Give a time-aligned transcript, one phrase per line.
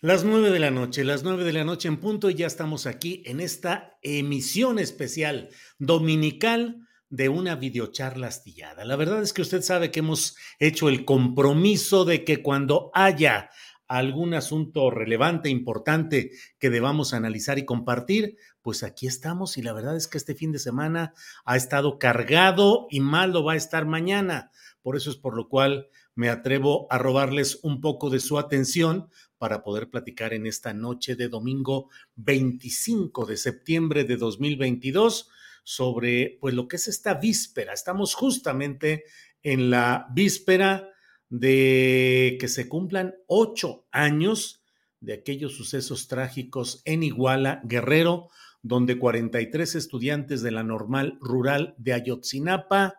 [0.00, 2.86] Las nueve de la noche, las nueve de la noche en punto y ya estamos
[2.86, 5.48] aquí en esta emisión especial
[5.80, 8.84] dominical de una videocharla astillada.
[8.84, 13.50] La verdad es que usted sabe que hemos hecho el compromiso de que cuando haya
[13.88, 19.96] algún asunto relevante, importante que debamos analizar y compartir, pues aquí estamos y la verdad
[19.96, 21.12] es que este fin de semana
[21.44, 24.52] ha estado cargado y mal lo va a estar mañana.
[24.80, 25.88] Por eso es por lo cual
[26.18, 31.14] me atrevo a robarles un poco de su atención para poder platicar en esta noche
[31.14, 35.30] de domingo 25 de septiembre de 2022
[35.62, 37.72] sobre pues lo que es esta víspera.
[37.72, 39.04] Estamos justamente
[39.44, 40.90] en la víspera
[41.28, 44.60] de que se cumplan ocho años
[44.98, 48.28] de aquellos sucesos trágicos en Iguala, Guerrero,
[48.60, 52.96] donde 43 estudiantes de la normal rural de Ayotzinapa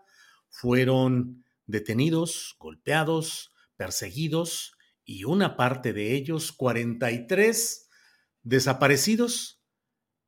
[0.47, 4.73] fueron detenidos, golpeados, perseguidos
[5.05, 7.89] y una parte de ellos, 43
[8.41, 9.61] desaparecidos,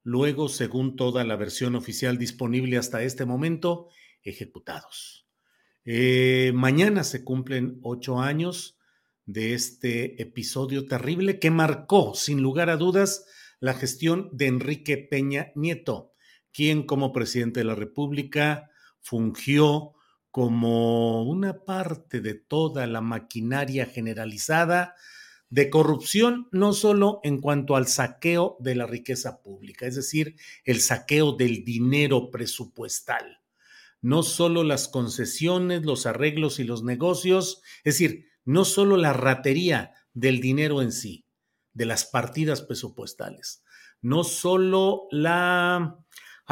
[0.04, 3.90] luego, según toda la versión oficial disponible hasta este momento,
[4.24, 5.28] ejecutados.
[5.84, 8.78] Eh, mañana se cumplen ocho años
[9.26, 13.26] de este episodio terrible que marcó, sin lugar a dudas,
[13.60, 16.14] la gestión de Enrique Peña Nieto,
[16.52, 18.70] quien como presidente de la República
[19.00, 19.94] fungió
[20.32, 24.96] como una parte de toda la maquinaria generalizada
[25.50, 30.80] de corrupción, no solo en cuanto al saqueo de la riqueza pública, es decir, el
[30.80, 33.42] saqueo del dinero presupuestal,
[34.00, 39.94] no solo las concesiones, los arreglos y los negocios, es decir, no solo la ratería
[40.14, 41.26] del dinero en sí,
[41.74, 43.64] de las partidas presupuestales,
[44.02, 45.98] no solo la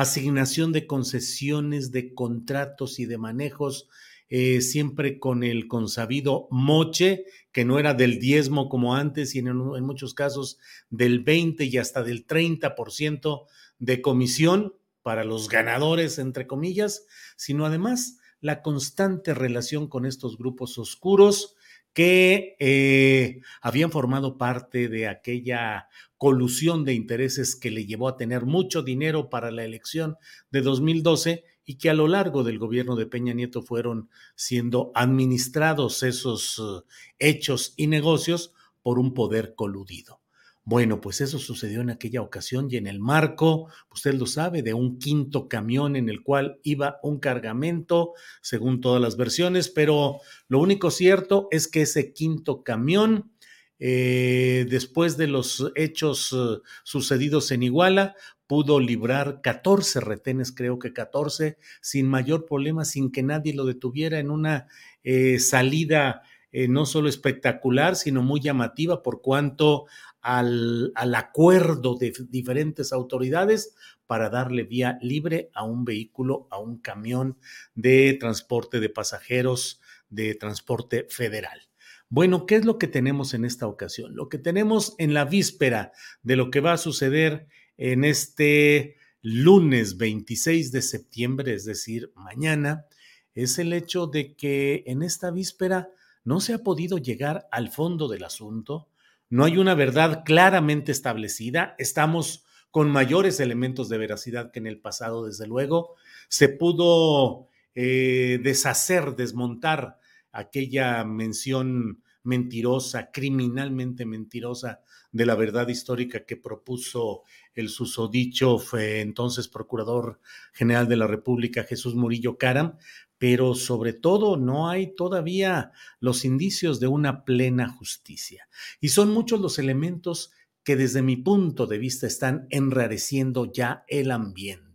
[0.01, 3.89] asignación de concesiones, de contratos y de manejos,
[4.29, 9.47] eh, siempre con el consabido moche, que no era del diezmo como antes, y en,
[9.47, 10.57] en muchos casos
[10.89, 13.45] del 20 y hasta del 30%
[13.79, 17.05] de comisión para los ganadores, entre comillas,
[17.35, 21.57] sino además la constante relación con estos grupos oscuros
[21.99, 28.45] que eh, habían formado parte de aquella colusión de intereses que le llevó a tener
[28.45, 30.15] mucho dinero para la elección
[30.49, 36.01] de 2012 y que a lo largo del gobierno de Peña Nieto fueron siendo administrados
[36.03, 36.85] esos uh,
[37.17, 40.21] hechos y negocios por un poder coludido.
[40.69, 44.75] Bueno, pues eso sucedió en aquella ocasión y en el marco, usted lo sabe, de
[44.75, 48.13] un quinto camión en el cual iba un cargamento,
[48.43, 53.31] según todas las versiones, pero lo único cierto es que ese quinto camión,
[53.79, 58.13] eh, después de los hechos uh, sucedidos en Iguala,
[58.45, 64.19] pudo librar 14 retenes, creo que 14, sin mayor problema, sin que nadie lo detuviera
[64.19, 64.67] en una
[65.03, 69.85] eh, salida eh, no solo espectacular, sino muy llamativa por cuanto
[70.21, 73.75] al, al acuerdo de diferentes autoridades
[74.07, 77.37] para darle vía libre a un vehículo, a un camión
[77.75, 81.69] de transporte de pasajeros, de transporte federal.
[82.09, 84.15] Bueno, ¿qué es lo que tenemos en esta ocasión?
[84.15, 85.91] Lo que tenemos en la víspera
[86.23, 92.87] de lo que va a suceder en este lunes 26 de septiembre, es decir, mañana,
[93.35, 95.91] es el hecho de que en esta víspera
[96.23, 98.88] no se ha podido llegar al fondo del asunto,
[99.29, 104.79] no hay una verdad claramente establecida, estamos con mayores elementos de veracidad que en el
[104.79, 105.95] pasado, desde luego,
[106.27, 109.97] se pudo eh, deshacer, desmontar
[110.31, 114.81] aquella mención mentirosa, criminalmente mentirosa
[115.11, 117.23] de la verdad histórica que propuso
[117.55, 120.19] el susodicho entonces Procurador
[120.53, 122.77] General de la República Jesús Murillo Caram,
[123.19, 128.49] pero sobre todo no hay todavía los indicios de una plena justicia.
[128.79, 130.31] Y son muchos los elementos
[130.63, 134.69] que desde mi punto de vista están enrareciendo ya el ambiente.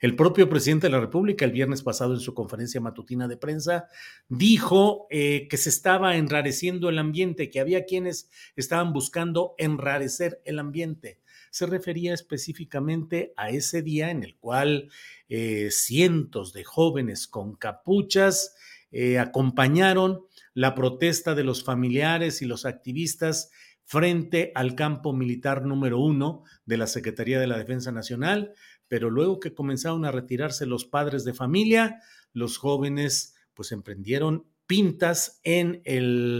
[0.00, 3.88] El propio presidente de la República el viernes pasado en su conferencia matutina de prensa
[4.28, 10.58] dijo eh, que se estaba enrareciendo el ambiente, que había quienes estaban buscando enrarecer el
[10.58, 11.20] ambiente.
[11.50, 14.90] Se refería específicamente a ese día en el cual
[15.28, 18.54] eh, cientos de jóvenes con capuchas
[18.90, 20.22] eh, acompañaron
[20.54, 23.50] la protesta de los familiares y los activistas
[23.84, 28.52] frente al campo militar número uno de la Secretaría de la Defensa Nacional,
[28.88, 32.00] pero luego que comenzaron a retirarse los padres de familia,
[32.32, 35.82] los jóvenes pues emprendieron pintas en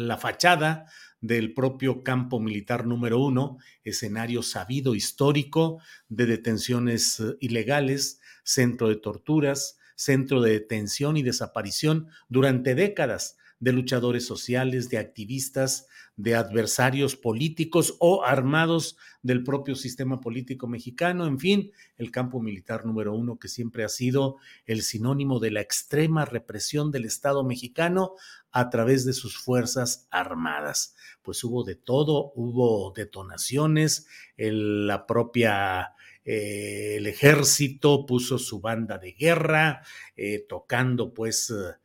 [0.09, 0.87] la fachada
[1.27, 8.97] del propio campo militar número uno, escenario sabido histórico de detenciones eh, ilegales, centro de
[8.97, 17.17] torturas, centro de detención y desaparición durante décadas de luchadores sociales, de activistas, de adversarios
[17.17, 23.39] políticos o armados del propio sistema político mexicano, en fin, el campo militar número uno
[23.39, 24.37] que siempre ha sido
[24.67, 28.15] el sinónimo de la extrema represión del Estado mexicano
[28.51, 30.95] a través de sus fuerzas armadas.
[31.23, 34.07] Pues hubo de todo, hubo detonaciones,
[34.37, 35.95] la propia
[36.25, 39.83] eh, el ejército puso su banda de guerra,
[40.17, 41.77] eh, tocando pues eh,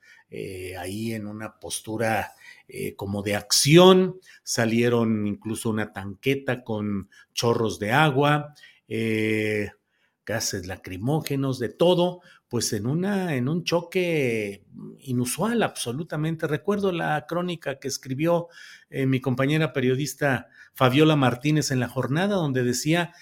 [0.78, 2.34] ahí en una postura
[2.74, 8.54] eh, como de acción, salieron incluso una tanqueta con chorros de agua,
[8.88, 9.72] eh,
[10.26, 14.64] gases lacrimógenos, de todo, pues en, una, en un choque
[15.00, 16.48] inusual absolutamente.
[16.48, 18.48] Recuerdo la crónica que escribió
[18.90, 23.14] eh, mi compañera periodista Fabiola Martínez en la jornada, donde decía,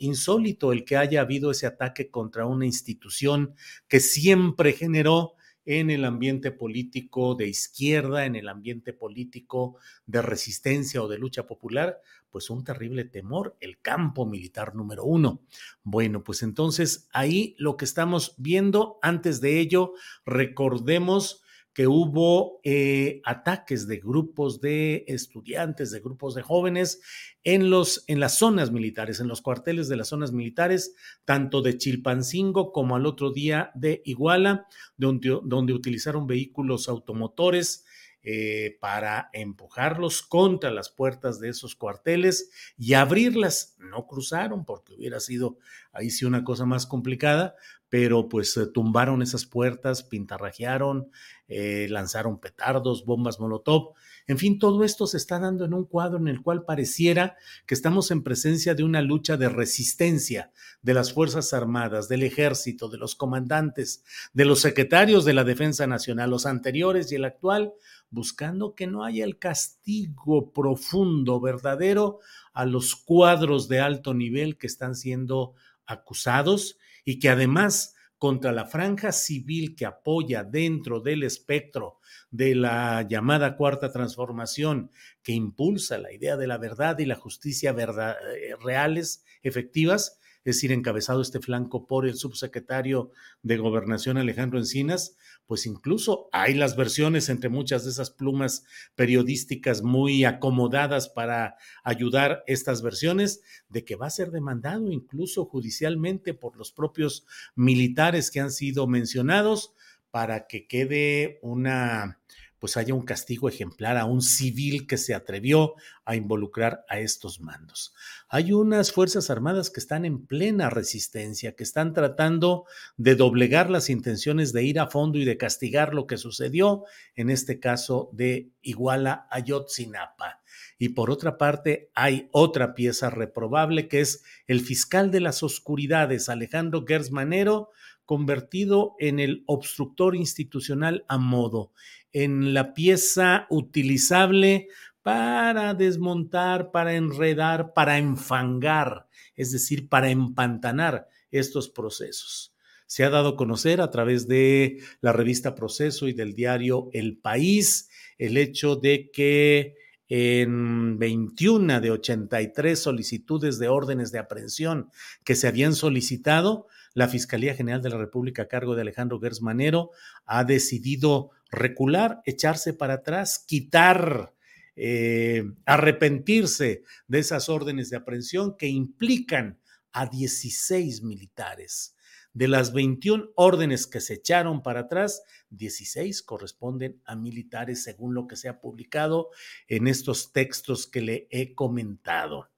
[0.00, 3.54] insólito el que haya habido ese ataque contra una institución
[3.88, 9.76] que siempre generó en el ambiente político de izquierda, en el ambiente político
[10.06, 12.00] de resistencia o de lucha popular,
[12.30, 15.42] pues un terrible temor, el campo militar número uno.
[15.82, 19.92] Bueno, pues entonces ahí lo que estamos viendo, antes de ello,
[20.24, 21.41] recordemos
[21.74, 27.00] que hubo eh, ataques de grupos de estudiantes, de grupos de jóvenes
[27.44, 31.78] en, los, en las zonas militares, en los cuarteles de las zonas militares, tanto de
[31.78, 34.66] Chilpancingo como al otro día de Iguala,
[34.96, 35.32] donde,
[35.72, 37.86] utilizaron vehículos automotores
[38.22, 43.76] eh, para empujarlos contra las puertas de esos cuarteles y abrirlas.
[43.78, 45.58] No cruzaron porque hubiera sido
[45.92, 47.54] ahí sí una cosa más complicada,
[47.88, 51.10] pero pues eh, tumbaron esas puertas, pintarrajearon,
[51.46, 53.92] eh, lanzaron petardos, bombas molotov.
[54.26, 57.36] En fin, todo esto se está dando en un cuadro en el cual pareciera
[57.66, 62.88] que estamos en presencia de una lucha de resistencia de las Fuerzas Armadas, del Ejército,
[62.88, 67.74] de los comandantes, de los secretarios de la Defensa Nacional, los anteriores y el actual,
[68.10, 72.20] buscando que no haya el castigo profundo, verdadero,
[72.52, 75.54] a los cuadros de alto nivel que están siendo
[75.86, 81.98] acusados y que además contra la franja civil que apoya dentro del espectro
[82.30, 84.92] de la llamada cuarta transformación,
[85.24, 90.72] que impulsa la idea de la verdad y la justicia eh, reales, efectivas, es decir,
[90.72, 97.28] encabezado este flanco por el subsecretario de Gobernación Alejandro Encinas, pues incluso hay las versiones
[97.28, 98.64] entre muchas de esas plumas
[98.96, 106.34] periodísticas muy acomodadas para ayudar estas versiones de que va a ser demandado incluso judicialmente
[106.34, 109.72] por los propios militares que han sido mencionados
[110.10, 112.18] para que quede una
[112.62, 117.40] pues haya un castigo ejemplar a un civil que se atrevió a involucrar a estos
[117.40, 117.92] mandos.
[118.28, 122.64] Hay unas Fuerzas Armadas que están en plena resistencia, que están tratando
[122.96, 126.84] de doblegar las intenciones de ir a fondo y de castigar lo que sucedió,
[127.16, 130.40] en este caso de Iguala Ayotzinapa.
[130.78, 136.28] Y por otra parte, hay otra pieza reprobable que es el fiscal de las oscuridades,
[136.28, 137.70] Alejandro Gersmanero,
[138.12, 141.72] convertido en el obstructor institucional a modo
[142.12, 144.68] en la pieza utilizable
[145.00, 152.54] para desmontar, para enredar, para enfangar, es decir, para empantanar estos procesos.
[152.84, 157.16] Se ha dado a conocer a través de la revista Proceso y del diario El
[157.16, 157.88] País
[158.18, 159.74] el hecho de que
[160.10, 164.90] en 21 de 83 solicitudes de órdenes de aprehensión
[165.24, 169.90] que se habían solicitado, la Fiscalía General de la República a cargo de Alejandro Gersmanero
[170.24, 174.34] ha decidido recular, echarse para atrás, quitar,
[174.76, 179.58] eh, arrepentirse de esas órdenes de aprehensión que implican
[179.92, 181.96] a 16 militares.
[182.34, 188.26] De las 21 órdenes que se echaron para atrás, 16 corresponden a militares, según lo
[188.26, 189.28] que se ha publicado
[189.68, 192.48] en estos textos que le he comentado.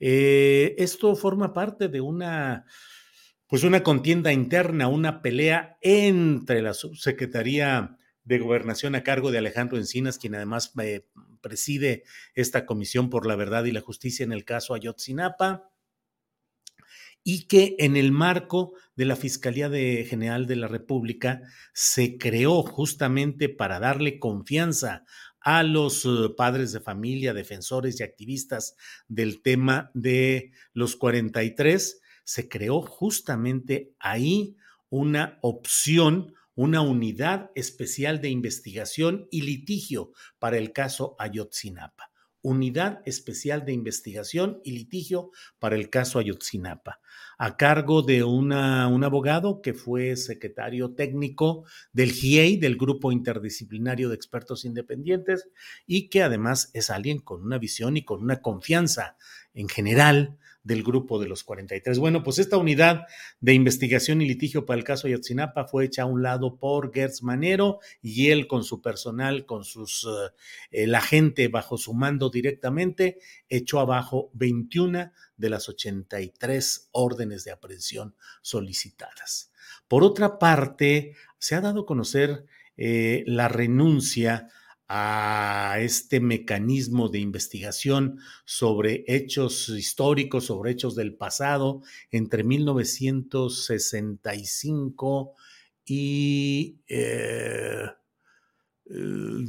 [0.00, 2.64] Eh, esto forma parte de una,
[3.50, 9.76] pues una contienda interna, una pelea entre la subsecretaría de Gobernación a cargo de Alejandro
[9.76, 11.04] Encinas, quien además eh,
[11.40, 12.04] preside
[12.34, 15.68] esta Comisión por la Verdad y la Justicia en el caso Ayotzinapa,
[17.24, 21.42] y que en el marco de la Fiscalía de General de la República
[21.74, 25.04] se creó justamente para darle confianza
[25.40, 28.76] a los eh, padres de familia, defensores y activistas
[29.08, 32.00] del tema de los 43,
[32.30, 34.56] se creó justamente ahí
[34.88, 42.12] una opción, una unidad especial de investigación y litigio para el caso Ayotzinapa.
[42.42, 47.00] Unidad Especial de Investigación y Litigio para el caso Ayotzinapa,
[47.36, 54.08] a cargo de una, un abogado que fue secretario técnico del GIEI, del Grupo Interdisciplinario
[54.08, 55.48] de Expertos Independientes,
[55.84, 59.18] y que además es alguien con una visión y con una confianza
[59.52, 61.98] en general del grupo de los 43.
[61.98, 63.06] Bueno, pues esta unidad
[63.40, 67.22] de investigación y litigio para el caso Ayotzinapa fue hecha a un lado por Gertz
[67.22, 70.06] Manero y él con su personal, con sus,
[70.70, 79.50] eh, bajo su mando directamente, echó abajo 21 de las 83 órdenes de aprehensión solicitadas.
[79.88, 82.44] Por otra parte, se ha dado a conocer
[82.76, 84.48] eh, la renuncia
[84.92, 95.36] a este mecanismo de investigación sobre hechos históricos, sobre hechos del pasado, entre 1965
[95.84, 96.80] y...
[96.88, 97.84] Eh,
[98.92, 99.44] eh,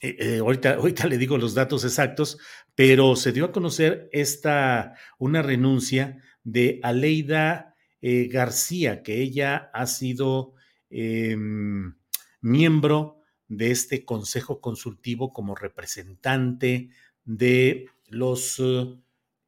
[0.00, 2.38] eh, ahorita, ahorita, le digo los datos exactos,
[2.74, 10.54] pero se dio a conocer esta, una renuncia de Aleida García, que ella ha sido
[10.88, 11.96] em,
[12.40, 13.19] miembro
[13.50, 16.88] de este Consejo Consultivo como representante
[17.24, 18.62] de los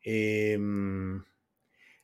[0.02, 1.22] em,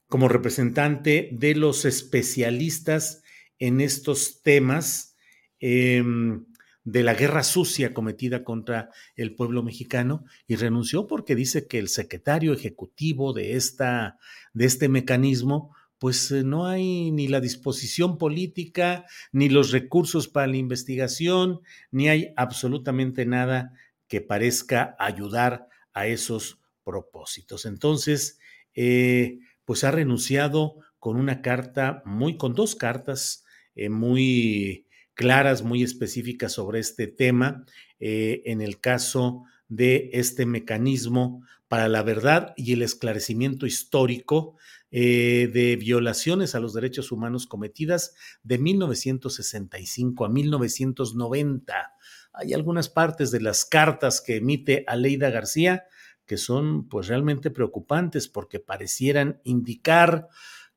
[0.06, 3.22] como representante de los especialistas
[3.58, 5.16] en estos temas
[5.58, 6.46] em,
[6.84, 11.88] de la guerra sucia cometida contra el pueblo mexicano y renunció porque dice que el
[11.88, 14.18] secretario ejecutivo de, esta,
[14.54, 20.46] de este mecanismo pues eh, no hay ni la disposición política, ni los recursos para
[20.46, 23.72] la investigación, ni hay absolutamente nada
[24.06, 27.66] que parezca ayudar a esos propósitos.
[27.66, 28.38] Entonces,
[28.74, 35.82] eh, pues ha renunciado con una carta muy, con dos cartas eh, muy claras, muy
[35.82, 37.64] específicas sobre este tema,
[37.98, 44.56] en el caso de este mecanismo para la verdad y el esclarecimiento histórico
[44.90, 51.92] eh, de violaciones a los derechos humanos cometidas de 1965 a 1990.
[52.32, 55.84] Hay algunas partes de las cartas que emite Aleida García
[56.28, 60.28] que son pues realmente preocupantes porque parecieran indicar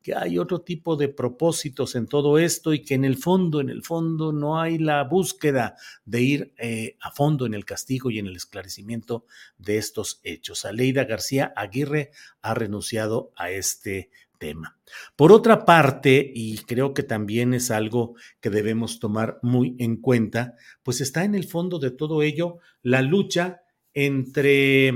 [0.01, 3.69] que hay otro tipo de propósitos en todo esto y que en el fondo, en
[3.69, 8.19] el fondo no hay la búsqueda de ir eh, a fondo en el castigo y
[8.19, 9.25] en el esclarecimiento
[9.57, 10.65] de estos hechos.
[10.65, 14.79] Aleida García Aguirre ha renunciado a este tema.
[15.15, 20.55] Por otra parte, y creo que también es algo que debemos tomar muy en cuenta,
[20.83, 23.61] pues está en el fondo de todo ello la lucha
[23.93, 24.95] entre...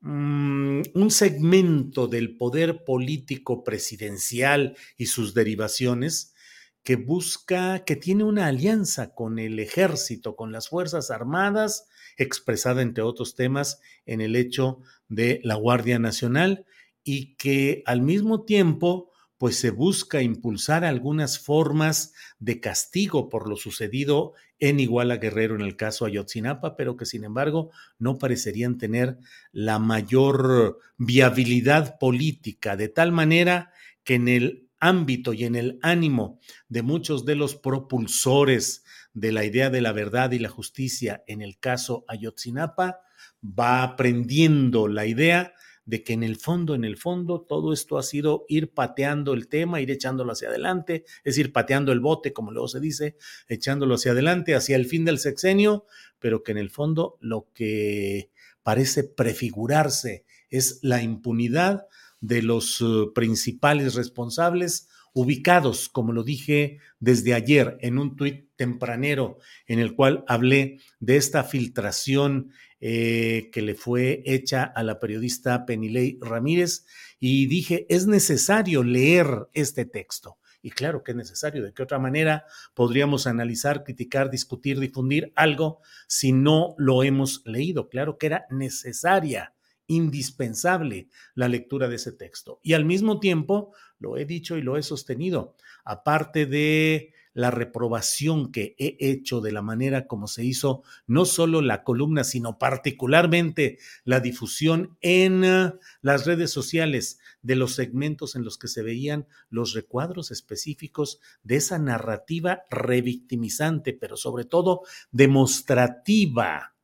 [0.00, 6.34] Mm, un segmento del poder político presidencial y sus derivaciones
[6.82, 11.86] que busca, que tiene una alianza con el ejército, con las Fuerzas Armadas,
[12.16, 16.64] expresada entre otros temas en el hecho de la Guardia Nacional
[17.04, 23.56] y que al mismo tiempo pues se busca impulsar algunas formas de castigo por lo
[23.56, 29.18] sucedido en Iguala Guerrero en el caso Ayotzinapa, pero que sin embargo no parecerían tener
[29.52, 36.40] la mayor viabilidad política, de tal manera que en el ámbito y en el ánimo
[36.68, 41.42] de muchos de los propulsores de la idea de la verdad y la justicia en
[41.42, 43.00] el caso Ayotzinapa,
[43.42, 45.54] va aprendiendo la idea
[45.88, 49.48] de que en el fondo, en el fondo, todo esto ha sido ir pateando el
[49.48, 53.16] tema, ir echándolo hacia adelante, es decir, pateando el bote, como luego se dice,
[53.48, 55.86] echándolo hacia adelante, hacia el fin del sexenio,
[56.18, 58.30] pero que en el fondo lo que
[58.62, 61.86] parece prefigurarse es la impunidad
[62.20, 69.38] de los uh, principales responsables ubicados, como lo dije desde ayer en un tuit tempranero
[69.66, 75.66] en el cual hablé de esta filtración eh, que le fue hecha a la periodista
[75.66, 76.86] Penilei Ramírez
[77.18, 80.38] y dije, es necesario leer este texto.
[80.62, 82.44] Y claro que es necesario, de qué otra manera
[82.74, 87.88] podríamos analizar, criticar, discutir, difundir algo si no lo hemos leído.
[87.88, 89.54] Claro que era necesaria
[89.86, 92.60] indispensable la lectura de ese texto.
[92.62, 98.50] Y al mismo tiempo, lo he dicho y lo he sostenido, aparte de la reprobación
[98.50, 103.78] que he hecho de la manera como se hizo no solo la columna, sino particularmente
[104.02, 109.28] la difusión en uh, las redes sociales de los segmentos en los que se veían
[109.50, 116.74] los recuadros específicos de esa narrativa revictimizante, pero sobre todo demostrativa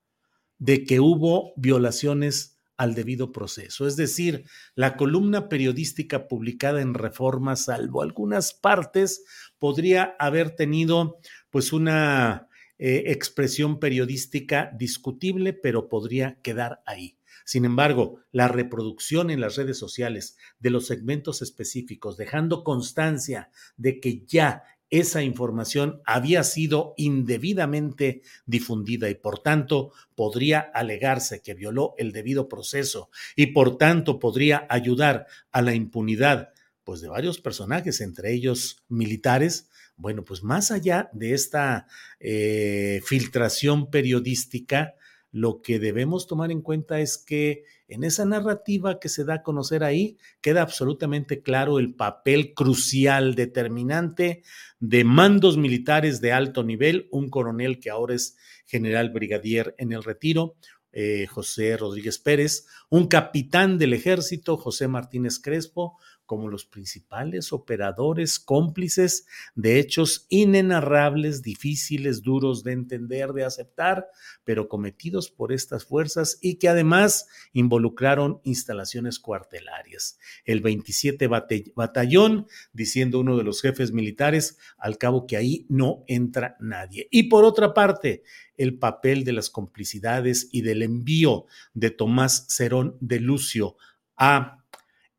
[0.59, 3.87] de que hubo violaciones al debido proceso.
[3.87, 9.25] Es decir, la columna periodística publicada en Reforma, salvo algunas partes,
[9.59, 11.19] podría haber tenido
[11.51, 17.17] pues una eh, expresión periodística discutible, pero podría quedar ahí.
[17.45, 24.01] Sin embargo, la reproducción en las redes sociales de los segmentos específicos, dejando constancia de
[24.01, 24.63] que ya
[24.99, 32.49] esa información había sido indebidamente difundida y por tanto podría alegarse que violó el debido
[32.49, 36.51] proceso y por tanto podría ayudar a la impunidad
[36.85, 41.87] pues de varios personajes, entre ellos militares, bueno, pues más allá de esta
[42.21, 44.95] eh, filtración periodística,
[45.35, 49.43] lo que debemos tomar en cuenta es que en esa narrativa que se da a
[49.43, 54.45] conocer ahí queda absolutamente claro el papel crucial, determinante
[54.79, 60.05] de mandos militares de alto nivel, un coronel que ahora es general brigadier en el
[60.05, 60.55] retiro,
[60.93, 68.39] eh, José Rodríguez Pérez, un capitán del ejército, José Martínez Crespo, como los principales operadores
[68.39, 74.07] cómplices de hechos inenarrables, difíciles, duros de entender, de aceptar,
[74.45, 80.19] pero cometidos por estas fuerzas y que además involucraron instalaciones cuartelarias.
[80.45, 81.29] El 27
[81.75, 87.09] batallón, diciendo uno de los jefes militares, al cabo que ahí no entra nadie.
[87.11, 88.23] Y por otra parte,
[88.57, 93.77] el papel de las complicidades y del envío de Tomás Cerón de Lucio
[94.17, 94.64] a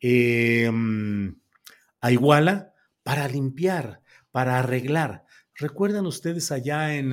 [0.08, 1.36] Em,
[2.00, 5.26] a Iguala para limpiar, para arreglar.
[5.56, 7.12] ¿Recuerdan ustedes allá en,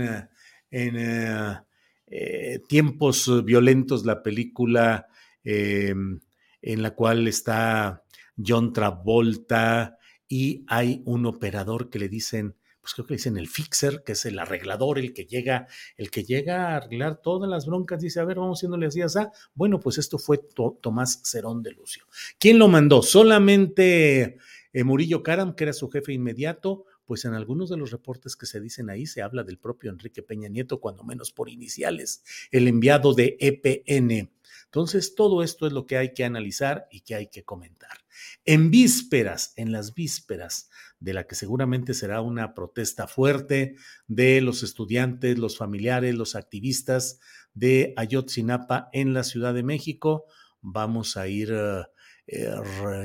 [0.70, 1.58] en eh,
[2.06, 5.06] eh, tiempos violentos la película
[5.42, 6.20] em,
[6.60, 8.04] en la cual está
[8.36, 9.96] John Travolta
[10.28, 14.26] y hay un operador que le dicen, pues creo que dicen el fixer, que es
[14.26, 18.24] el arreglador, el que llega, el que llega a arreglar todas las broncas, dice, a
[18.24, 19.20] ver, vamos haciéndole así, así.
[19.54, 22.04] Bueno, pues esto fue Tomás Cerón de Lucio.
[22.40, 23.02] ¿Quién lo mandó?
[23.02, 24.36] Solamente
[24.72, 28.46] eh, Murillo Caram, que era su jefe inmediato, pues en algunos de los reportes que
[28.46, 32.66] se dicen ahí se habla del propio Enrique Peña Nieto, cuando menos por iniciales, el
[32.66, 34.32] enviado de EPN.
[34.64, 37.98] Entonces, todo esto es lo que hay que analizar y que hay que comentar.
[38.44, 40.70] En vísperas, en las vísperas
[41.02, 43.74] de la que seguramente será una protesta fuerte
[44.06, 47.18] de los estudiantes, los familiares, los activistas
[47.54, 50.26] de Ayotzinapa en la Ciudad de México.
[50.60, 51.82] Vamos a ir eh,
[52.28, 52.54] eh,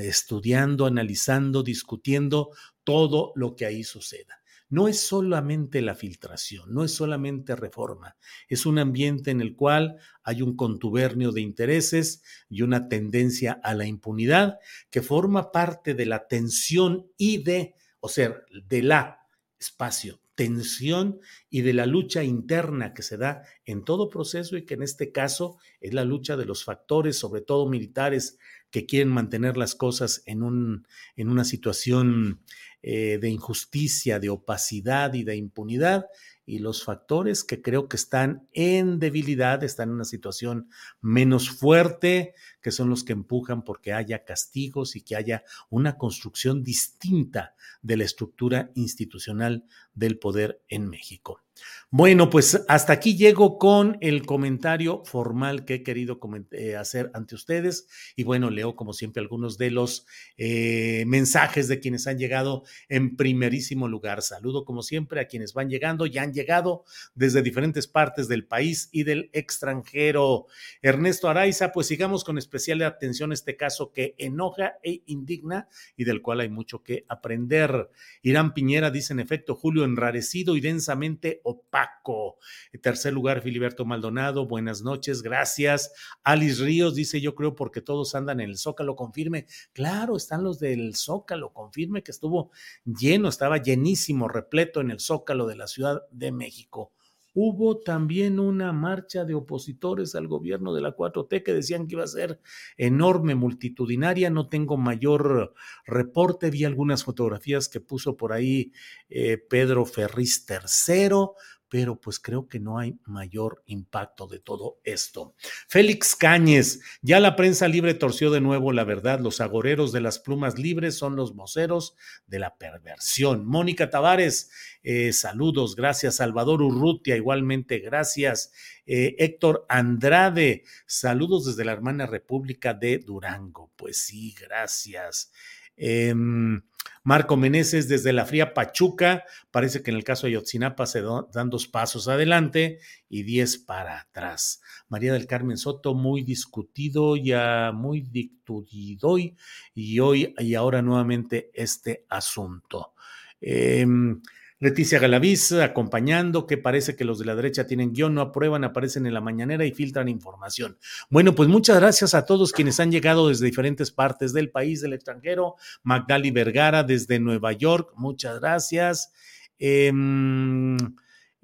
[0.02, 2.52] estudiando, analizando, discutiendo
[2.84, 4.44] todo lo que ahí suceda.
[4.70, 8.18] No es solamente la filtración, no es solamente reforma,
[8.50, 13.74] es un ambiente en el cual hay un contubernio de intereses y una tendencia a
[13.74, 19.28] la impunidad que forma parte de la tensión y de o sea, de la
[19.60, 24.76] espacio tensión y de la lucha interna que se da en todo proceso y que
[24.76, 28.38] en este caso es la lucha de los factores, sobre todo militares,
[28.70, 32.44] que quieren mantener las cosas en, un, en una situación
[32.84, 36.06] eh, de injusticia, de opacidad y de impunidad
[36.48, 40.70] y los factores que creo que están en debilidad, están en una situación
[41.02, 46.64] menos fuerte, que son los que empujan porque haya castigos y que haya una construcción
[46.64, 49.66] distinta de la estructura institucional
[49.98, 51.42] del poder en México.
[51.90, 56.20] Bueno, pues hasta aquí llego con el comentario formal que he querido
[56.52, 57.88] eh, hacer ante ustedes.
[58.18, 60.06] Y bueno, leo como siempre algunos de los
[60.36, 64.22] eh, mensajes de quienes han llegado en primerísimo lugar.
[64.22, 66.84] Saludo como siempre a quienes van llegando, ya han llegado
[67.16, 70.48] desde diferentes partes del país y del extranjero.
[70.82, 76.22] Ernesto Araiza, pues sigamos con especial atención este caso que enoja e indigna y del
[76.22, 77.90] cual hay mucho que aprender.
[78.22, 82.38] Irán Piñera dice en efecto, Julio, enrarecido y densamente opaco.
[82.72, 85.92] En tercer lugar, Filiberto Maldonado, buenas noches, gracias.
[86.24, 89.48] Alice Ríos dice, yo creo porque todos andan en el Zócalo, confirme.
[89.74, 92.52] Claro, están los del Zócalo, confirme que estuvo
[92.86, 96.92] lleno, estaba llenísimo, repleto en el Zócalo de la Ciudad de México
[97.40, 102.04] hubo también una marcha de opositores al gobierno de la 4T que decían que iba
[102.04, 102.40] a ser
[102.78, 104.32] enorme, multitudinaria.
[104.32, 105.54] No tengo mayor
[105.86, 108.72] reporte, vi algunas fotografías que puso por ahí
[109.12, 111.28] eh, Pedro Ferriz III
[111.70, 115.36] pero pues creo que no hay mayor impacto de todo esto.
[115.68, 120.20] Félix Cáñez, ya la prensa libre torció de nuevo la verdad, los agoreros de las
[120.20, 121.96] plumas libres son los voceros
[122.28, 123.46] de la perversión.
[123.46, 124.52] Mónica Tavares,
[124.84, 126.16] eh, saludos, gracias.
[126.16, 128.54] Salvador Urrutia, igualmente, gracias.
[128.86, 133.72] Eh, Héctor Andrade, saludos desde la hermana República de Durango.
[133.76, 135.32] Pues sí, gracias.
[135.76, 136.62] Em,
[137.04, 141.50] Marco Meneses desde la fría Pachuca, parece que en el caso de Yotzinapa se dan
[141.50, 144.62] dos pasos adelante y diez para atrás.
[144.90, 152.06] María del Carmen Soto, muy discutido, ya muy dictuido y hoy y ahora nuevamente este
[152.10, 152.94] asunto.
[153.40, 154.22] Em,
[154.60, 159.06] Leticia Galaviz acompañando, que parece que los de la derecha tienen guion, no aprueban, aparecen
[159.06, 160.80] en la mañanera y filtran información.
[161.10, 164.94] Bueno, pues muchas gracias a todos quienes han llegado desde diferentes partes del país, del
[164.94, 165.56] extranjero.
[165.84, 169.12] Magdali Vergara desde Nueva York, muchas gracias.
[169.60, 170.78] Em,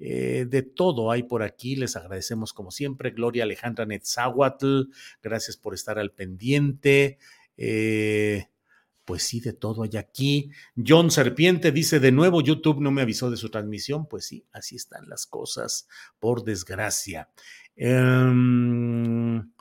[0.00, 3.10] eh, de todo hay por aquí, les agradecemos como siempre.
[3.12, 4.90] Gloria Alejandra Netzahuatl,
[5.22, 7.18] gracias por estar al pendiente.
[7.56, 8.48] Eh,
[9.04, 10.50] pues sí, de todo hay aquí.
[10.76, 14.06] John Serpiente dice, de nuevo YouTube no me avisó de su transmisión.
[14.06, 15.88] Pues sí, así están las cosas,
[16.18, 17.28] por desgracia.
[17.76, 19.53] Em,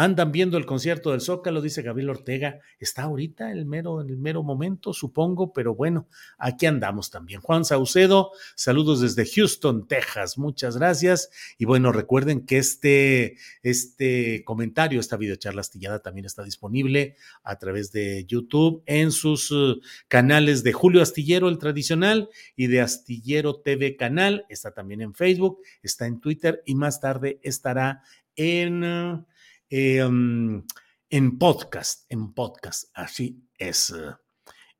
[0.00, 2.60] Andan viendo el concierto del Zócalo, dice Gabriel Ortega.
[2.78, 6.08] Está ahorita el mero, el mero momento, supongo, pero bueno,
[6.38, 7.42] aquí andamos también.
[7.42, 10.38] Juan Saucedo, saludos desde Houston, Texas.
[10.38, 11.28] Muchas gracias.
[11.58, 17.92] Y bueno, recuerden que este, este comentario, esta videocharla astillada también está disponible a través
[17.92, 23.96] de YouTube en sus uh, canales de Julio Astillero, el tradicional, y de Astillero TV
[23.96, 24.46] Canal.
[24.48, 28.02] Está también en Facebook, está en Twitter y más tarde estará
[28.34, 29.26] en
[29.72, 30.64] Em,
[31.08, 33.94] en podcast, en podcast, así es.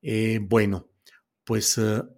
[0.02, 0.90] Eh, bueno,
[1.44, 2.08] pues uh,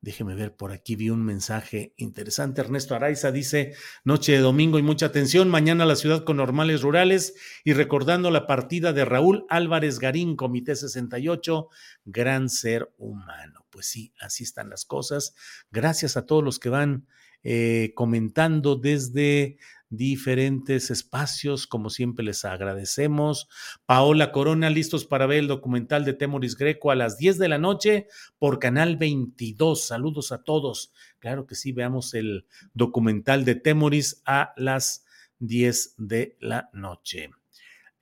[0.00, 2.62] déjeme ver, por aquí vi un mensaje interesante.
[2.62, 7.34] Ernesto Araiza dice, noche de domingo y mucha atención, mañana la ciudad con normales rurales
[7.62, 11.68] y recordando la partida de Raúl Álvarez Garín, Comité 68,
[12.06, 13.66] gran ser humano.
[13.68, 15.34] Pues sí, así están las cosas.
[15.70, 17.06] Gracias a todos los que van
[17.44, 19.58] eh, comentando desde
[19.90, 23.48] diferentes espacios, como siempre les agradecemos.
[23.86, 27.58] Paola Corona, listos para ver el documental de Temoris Greco a las 10 de la
[27.58, 28.06] noche
[28.38, 29.84] por Canal 22.
[29.84, 30.92] Saludos a todos.
[31.18, 35.04] Claro que sí, veamos el documental de Temoris a las
[35.38, 37.30] 10 de la noche.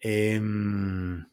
[0.00, 1.26] Em,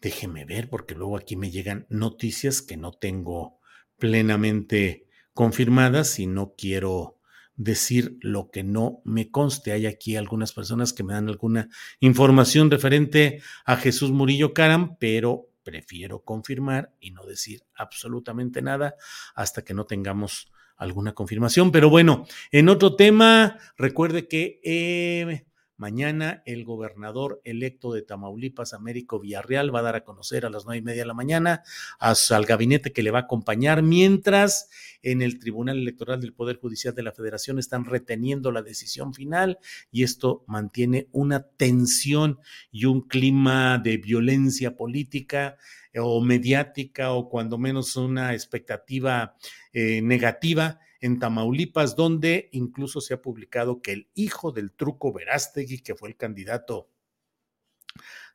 [0.00, 3.58] déjeme ver, porque luego aquí me llegan noticias que no tengo
[3.98, 7.18] plenamente confirmadas y no quiero
[7.56, 9.72] decir lo que no me conste.
[9.72, 11.68] Hay aquí algunas personas que me dan alguna
[12.00, 18.96] información referente a Jesús Murillo Caram, pero prefiero confirmar y no decir absolutamente nada
[19.34, 21.72] hasta que no tengamos alguna confirmación.
[21.72, 25.46] Pero bueno, en otro tema, recuerde que eh,
[25.82, 30.64] Mañana el gobernador electo de Tamaulipas, Américo Villarreal, va a dar a conocer a las
[30.64, 31.64] nueve y media de la mañana
[31.98, 34.70] al gabinete que le va a acompañar, mientras
[35.02, 39.58] en el Tribunal Electoral del Poder Judicial de la Federación están reteniendo la decisión final
[39.90, 42.38] y esto mantiene una tensión
[42.70, 45.56] y un clima de violencia política
[45.92, 49.34] eh, o mediática o cuando menos una expectativa
[49.72, 55.82] eh, negativa en Tamaulipas, donde incluso se ha publicado que el hijo del truco Verástegui,
[55.82, 56.88] que fue el candidato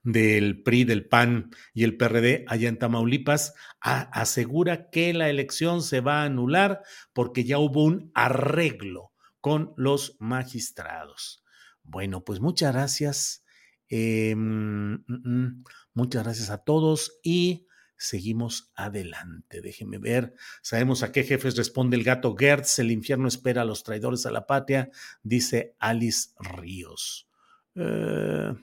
[0.04, 6.02] del PRI, del PAN y el PRD allá en Tamaulipas, asegura que la elección se
[6.02, 6.82] va a anular
[7.14, 11.44] porque ya hubo un arreglo con los magistrados.
[11.84, 13.44] Bueno, pues muchas gracias.
[13.90, 19.62] Eh, mm, mm, muchas gracias a todos y seguimos adelante.
[19.62, 20.34] Déjenme ver.
[20.62, 22.80] Sabemos a qué jefes responde el gato Gertz.
[22.80, 24.90] El infierno espera a los traidores a la patria,
[25.24, 27.28] dice Alice Ríos.
[27.76, 28.54] Eh,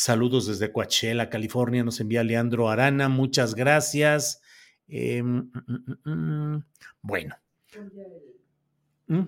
[0.00, 1.82] Saludos desde Coachella, California.
[1.82, 3.08] Nos envía Leandro Arana.
[3.08, 4.40] Muchas gracias.
[4.86, 6.64] Eh, mm, mm, mm,
[7.02, 7.34] bueno.
[9.08, 9.22] ¿Mm?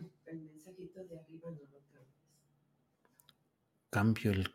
[3.91, 4.49] Cambio el.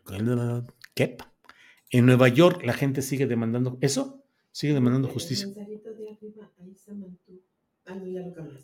[0.94, 1.18] ¿Qué?
[1.90, 3.78] En Nueva York la gente sigue demandando.
[3.82, 4.25] ¿Eso?
[4.56, 5.50] Sigue demandando justicia.
[7.86, 8.00] Ah,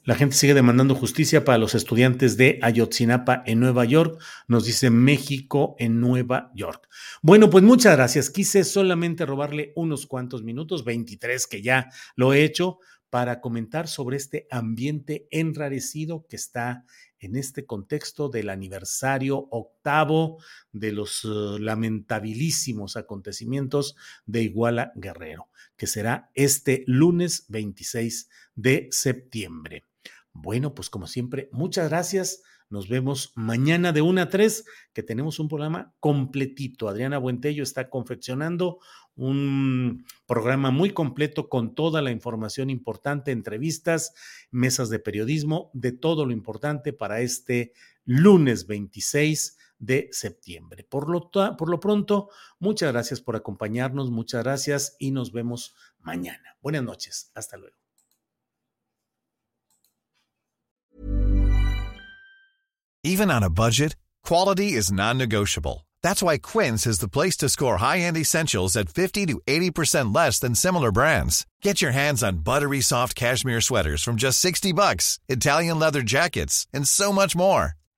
[0.05, 4.89] La gente sigue demandando justicia para los estudiantes de Ayotzinapa en Nueva York, nos dice
[4.89, 6.87] México en Nueva York.
[7.21, 8.29] Bueno, pues muchas gracias.
[8.29, 12.79] Quise solamente robarle unos cuantos minutos, 23 que ya lo he hecho,
[13.11, 16.85] para comentar sobre este ambiente enrarecido que está
[17.19, 25.49] en este contexto del aniversario octavo de los uh, lamentabilísimos acontecimientos de Iguala Guerrero,
[25.81, 29.83] que será este lunes 26 de septiembre.
[30.31, 32.43] Bueno, pues como siempre, muchas gracias.
[32.69, 34.63] Nos vemos mañana de 1 a 3,
[34.93, 36.87] que tenemos un programa completito.
[36.87, 38.77] Adriana Buentello está confeccionando
[39.15, 44.13] un programa muy completo con toda la información importante, entrevistas,
[44.51, 47.73] mesas de periodismo, de todo lo importante para este
[48.05, 50.83] lunes 26 de septiembre.
[50.83, 56.55] Por lo, por lo pronto, muchas gracias por acompañarnos, muchas gracias y nos vemos mañana.
[56.61, 57.75] Buenas noches, hasta luego.
[63.03, 65.87] Even on a budget, quality is non-negotiable.
[66.03, 70.37] That's why Quince is the place to score high-end essentials at 50 to 80% less
[70.39, 71.47] than similar brands.
[71.63, 76.67] Get your hands on buttery soft cashmere sweaters from just 60 bucks, Italian leather jackets,
[76.71, 77.80] and so much more.